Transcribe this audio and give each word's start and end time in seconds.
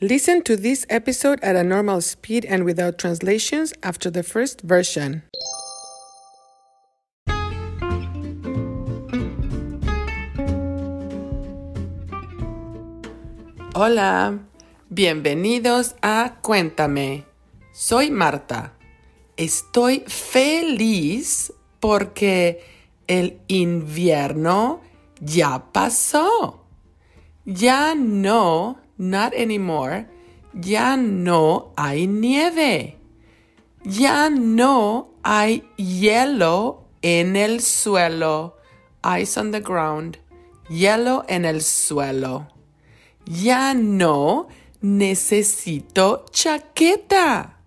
Listen 0.00 0.42
to 0.42 0.56
this 0.56 0.84
episode 0.90 1.38
at 1.40 1.54
a 1.54 1.62
normal 1.62 2.00
speed 2.00 2.44
and 2.46 2.64
without 2.64 2.98
translations 2.98 3.72
after 3.84 4.10
the 4.10 4.24
first 4.24 4.60
version. 4.62 5.22
Hola, 13.76 14.40
bienvenidos 14.92 15.94
a 16.02 16.38
Cuéntame. 16.42 17.24
Soy 17.72 18.10
Marta. 18.10 18.72
Estoy 19.36 20.02
feliz 20.08 21.52
porque 21.78 22.64
el 23.06 23.38
invierno 23.46 24.80
ya 25.20 25.70
pasó. 25.72 26.66
Ya 27.44 27.94
no, 27.94 28.83
not 28.98 29.34
anymore, 29.34 30.06
ya 30.52 30.96
no 30.96 31.72
hay 31.76 32.06
nieve. 32.06 32.98
Ya 33.84 34.30
no 34.30 35.10
hay 35.22 35.62
hielo 35.76 36.84
en 37.02 37.36
el 37.36 37.60
suelo. 37.60 38.56
Ice 39.20 39.38
on 39.38 39.50
the 39.50 39.60
ground. 39.60 40.18
Hielo 40.70 41.24
en 41.28 41.44
el 41.44 41.60
suelo. 41.60 42.48
Ya 43.26 43.74
no 43.74 44.48
necesito 44.80 46.24
chaqueta. 46.30 47.58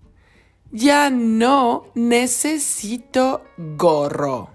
Ya 0.72 1.10
no 1.10 1.92
necesito 1.94 3.44
gorro. 3.58 4.50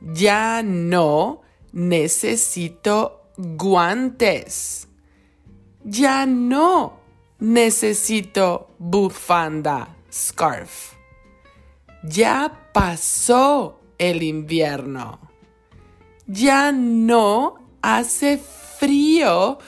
Ya 0.00 0.62
no 0.62 1.42
necesito 1.72 3.22
guantes. 3.36 4.89
Ya 5.84 6.26
no 6.26 7.00
necesito 7.38 8.74
bufanda, 8.78 9.96
scarf. 10.12 10.92
Ya 12.02 12.70
pasó 12.72 13.80
el 13.98 14.22
invierno. 14.22 15.20
Ya 16.26 16.72
no 16.72 17.56
hace 17.82 18.38
frío, 18.38 19.58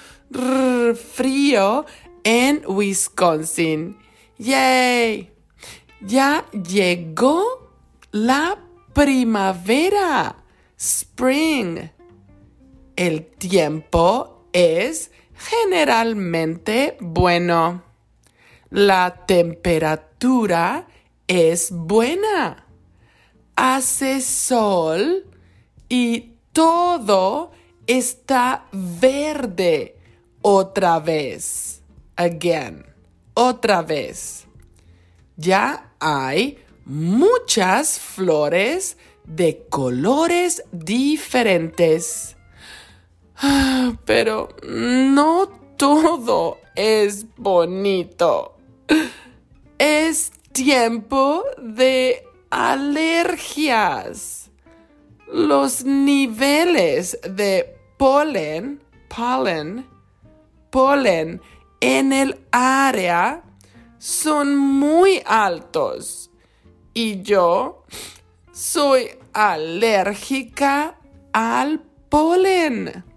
frío 1.15 1.87
en 2.25 2.63
Wisconsin. 2.67 3.99
¡Yay! 4.39 5.33
Ya 6.01 6.45
llegó 6.51 7.71
la 8.11 8.59
primavera, 8.93 10.37
spring. 10.77 11.91
El 12.97 13.27
tiempo 13.27 14.49
es 14.53 15.11
generalmente 15.48 16.97
bueno. 17.01 17.83
La 18.71 19.25
temperatura 19.27 20.89
es 21.27 21.71
buena. 21.71 22.67
Hace 23.55 24.20
sol 24.20 25.27
y 25.89 26.37
todo 26.53 27.53
está 27.87 28.67
verde 28.73 29.97
otra 30.41 31.01
vez. 31.01 31.83
Again. 32.17 32.87
Otra 33.35 33.83
vez. 33.83 34.47
Ya 35.37 35.93
hay 35.98 36.59
muchas 36.85 37.98
flores 37.98 38.97
de 39.25 39.67
colores 39.70 40.65
diferentes. 40.73 42.37
Pero 44.05 44.48
no 44.69 45.48
todo 45.77 46.59
es 46.75 47.27
bonito. 47.37 48.57
Es 49.79 50.31
tiempo 50.53 51.45
de 51.59 52.25
alergias. 52.51 54.51
Los 55.27 55.85
niveles 55.85 57.19
de 57.29 57.75
polen, 57.97 58.83
polen, 59.08 59.86
polen 60.70 61.41
en 61.80 62.13
el 62.13 62.39
área 62.53 63.42
son 63.98 64.57
muy 64.57 65.23
altos 65.24 66.30
y 66.95 67.23
yo 67.23 67.85
soy 68.53 69.09
alérgica 69.33 70.98
al 71.33 71.80
polen. 72.09 73.11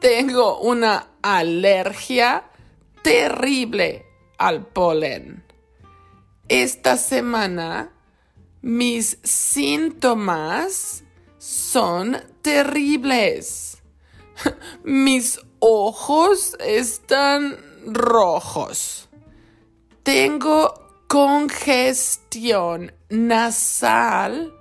Tengo 0.00 0.60
una 0.60 1.08
alergia 1.20 2.44
terrible 3.02 4.06
al 4.38 4.66
polen. 4.66 5.44
Esta 6.48 6.96
semana 6.96 7.92
mis 8.62 9.18
síntomas 9.22 11.04
son 11.36 12.16
terribles. 12.42 13.82
Mis 14.84 15.38
ojos 15.58 16.56
están 16.60 17.58
rojos. 17.86 19.08
Tengo 20.02 21.04
congestión 21.08 22.92
nasal 23.10 24.54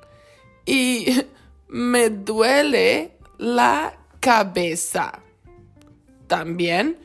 y 0.66 1.26
me 1.70 2.10
duele 2.10 3.18
la 3.38 3.98
cabeza. 4.20 5.24
También 6.30 6.98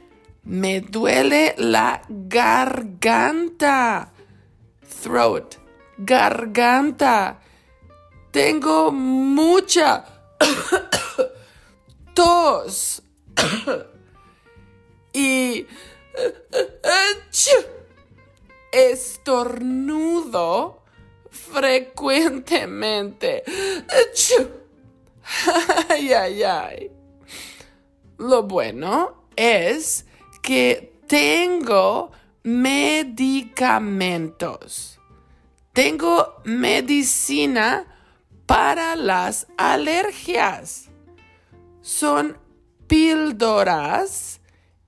me 0.45 0.81
duele 0.83 1.55
la 1.57 2.03
garganta. 2.11 4.13
Throat. 5.03 5.55
Garganta. 5.97 7.41
Tengo 8.31 8.93
mucha 8.93 10.05
tos. 12.15 13.03
y 15.15 15.67
estornudo 18.71 20.83
frecuentemente. 21.31 23.43
Ay, 25.89 26.13
ay, 26.13 26.43
ay. 26.43 26.91
Lo 28.19 28.45
bueno 28.45 29.25
es 29.37 30.07
que 30.43 30.95
tengo 31.07 32.11
medicamentos. 32.43 34.99
Tengo 35.73 36.35
medicina 36.45 37.87
para 38.47 38.97
las 38.97 39.47
alergias. 39.57 40.89
Son 41.81 42.37
píldoras 42.87 44.41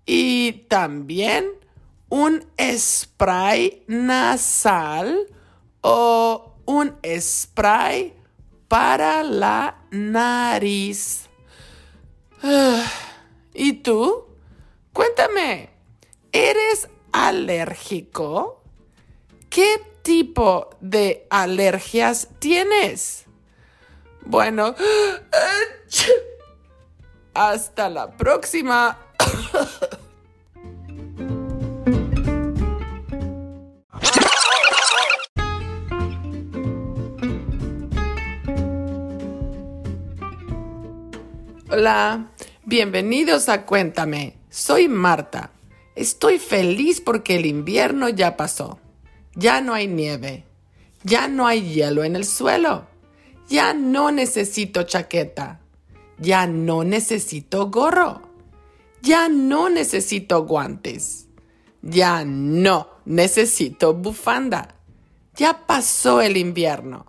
y 0.04 0.52
también 0.68 1.46
un 2.08 2.44
spray 2.60 3.84
nasal 3.88 5.26
o 5.80 6.54
un 6.66 6.96
spray 7.18 8.14
para 8.68 9.22
la 9.22 9.76
nariz. 9.90 11.28
¿Y 13.58 13.72
tú? 13.72 14.26
Cuéntame, 14.92 15.70
¿eres 16.30 16.90
alérgico? 17.10 18.62
¿Qué 19.48 19.80
tipo 20.02 20.68
de 20.80 21.26
alergias 21.30 22.28
tienes? 22.38 23.24
Bueno, 24.26 24.74
hasta 27.32 27.88
la 27.88 28.14
próxima. 28.14 28.98
Hola, 41.70 42.30
bienvenidos 42.66 43.48
a 43.48 43.64
Cuéntame. 43.64 44.34
Soy 44.50 44.88
Marta. 44.88 45.52
Estoy 45.94 46.40
feliz 46.40 47.00
porque 47.00 47.36
el 47.36 47.46
invierno 47.46 48.08
ya 48.08 48.36
pasó. 48.36 48.80
Ya 49.36 49.60
no 49.60 49.72
hay 49.72 49.86
nieve. 49.86 50.44
Ya 51.04 51.28
no 51.28 51.46
hay 51.46 51.62
hielo 51.62 52.02
en 52.02 52.16
el 52.16 52.24
suelo. 52.24 52.86
Ya 53.48 53.72
no 53.72 54.10
necesito 54.10 54.82
chaqueta. 54.82 55.60
Ya 56.18 56.48
no 56.48 56.82
necesito 56.82 57.70
gorro. 57.70 58.22
Ya 59.00 59.28
no 59.28 59.68
necesito 59.68 60.44
guantes. 60.44 61.28
Ya 61.82 62.24
no 62.24 62.88
necesito 63.04 63.94
bufanda. 63.94 64.74
Ya 65.36 65.66
pasó 65.66 66.20
el 66.20 66.36
invierno. 66.36 67.06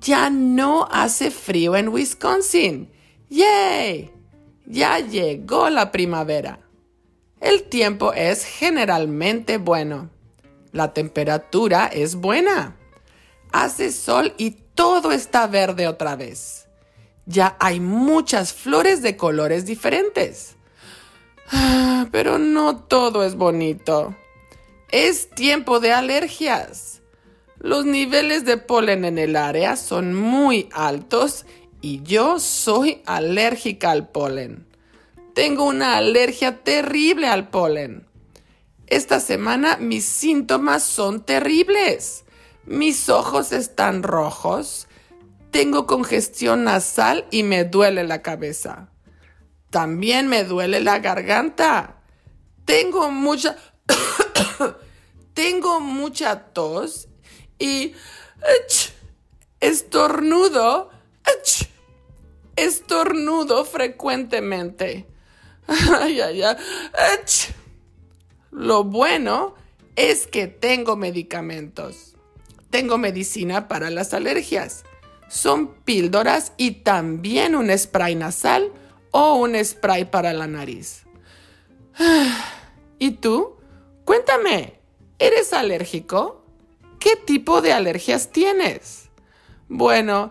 Ya 0.00 0.30
no 0.30 0.86
hace 0.88 1.32
frío 1.32 1.74
en 1.74 1.88
Wisconsin. 1.88 2.88
¡Yay! 3.28 4.15
Ya 4.66 4.98
llegó 4.98 5.70
la 5.70 5.92
primavera. 5.92 6.58
El 7.40 7.64
tiempo 7.64 8.12
es 8.12 8.44
generalmente 8.44 9.58
bueno. 9.58 10.10
La 10.72 10.92
temperatura 10.92 11.86
es 11.86 12.16
buena. 12.16 12.76
Hace 13.52 13.92
sol 13.92 14.34
y 14.38 14.50
todo 14.74 15.12
está 15.12 15.46
verde 15.46 15.86
otra 15.86 16.16
vez. 16.16 16.66
Ya 17.26 17.56
hay 17.60 17.80
muchas 17.80 18.52
flores 18.52 19.02
de 19.02 19.16
colores 19.16 19.66
diferentes. 19.66 20.56
Ah, 21.50 22.08
pero 22.10 22.38
no 22.38 22.76
todo 22.76 23.24
es 23.24 23.36
bonito. 23.36 24.16
Es 24.90 25.30
tiempo 25.30 25.78
de 25.78 25.92
alergias. 25.92 27.02
Los 27.58 27.84
niveles 27.84 28.44
de 28.44 28.56
polen 28.56 29.04
en 29.04 29.18
el 29.18 29.36
área 29.36 29.76
son 29.76 30.14
muy 30.14 30.68
altos 30.72 31.46
y 31.86 32.02
yo 32.02 32.40
soy 32.40 33.00
alérgica 33.06 33.92
al 33.92 34.08
polen. 34.08 34.66
Tengo 35.36 35.62
una 35.62 35.96
alergia 35.96 36.64
terrible 36.64 37.28
al 37.28 37.48
polen. 37.48 38.08
Esta 38.88 39.20
semana 39.20 39.76
mis 39.76 40.04
síntomas 40.04 40.82
son 40.82 41.24
terribles. 41.24 42.24
Mis 42.64 43.08
ojos 43.08 43.52
están 43.52 44.02
rojos, 44.02 44.88
tengo 45.52 45.86
congestión 45.86 46.64
nasal 46.64 47.24
y 47.30 47.44
me 47.44 47.62
duele 47.62 48.02
la 48.02 48.20
cabeza. 48.20 48.88
También 49.70 50.26
me 50.26 50.42
duele 50.42 50.80
la 50.80 50.98
garganta. 50.98 52.02
Tengo 52.64 53.12
mucha... 53.12 53.56
tengo 55.34 55.78
mucha 55.78 56.46
tos 56.52 57.06
y... 57.60 57.92
estornudo. 59.60 60.95
Estornudo 62.56 63.64
frecuentemente. 63.64 65.06
Ay, 65.68 66.20
ay, 66.20 66.42
ay. 66.42 66.56
Lo 68.52 68.84
bueno 68.84 69.54
es 69.96 70.26
que 70.26 70.46
tengo 70.46 70.96
medicamentos. 70.96 72.14
Tengo 72.70 72.98
medicina 72.98 73.68
para 73.68 73.90
las 73.90 74.14
alergias. 74.14 74.84
Son 75.28 75.74
píldoras 75.82 76.52
y 76.56 76.82
también 76.82 77.56
un 77.56 77.76
spray 77.76 78.14
nasal 78.14 78.72
o 79.10 79.34
un 79.34 79.62
spray 79.64 80.04
para 80.04 80.32
la 80.32 80.46
nariz. 80.46 81.02
¿Y 82.98 83.12
tú? 83.12 83.56
Cuéntame, 84.04 84.80
¿eres 85.18 85.52
alérgico? 85.52 86.44
¿Qué 87.00 87.16
tipo 87.16 87.60
de 87.60 87.72
alergias 87.72 88.30
tienes? 88.30 89.08
Bueno, 89.68 90.30